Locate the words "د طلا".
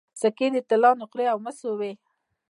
0.55-0.91